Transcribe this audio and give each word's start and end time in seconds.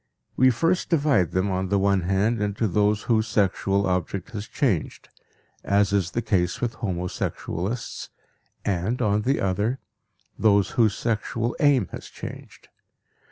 We 0.35 0.49
first 0.49 0.89
divide 0.89 1.29
them, 1.29 1.51
on 1.51 1.69
the 1.69 1.77
one 1.77 2.01
hand, 2.01 2.41
into 2.41 2.67
those 2.67 3.03
whose 3.03 3.27
sexual 3.27 3.85
object 3.85 4.31
has 4.31 4.47
changed, 4.47 5.09
as 5.63 5.93
is 5.93 6.09
the 6.09 6.23
case 6.23 6.59
with 6.59 6.73
homosexualists, 6.77 8.09
and, 8.65 8.99
on 8.99 9.21
the 9.21 9.39
other, 9.39 9.77
those 10.39 10.71
whose 10.71 10.97
sexual 10.97 11.55
aim 11.59 11.87
has 11.91 12.07
changed. 12.09 12.69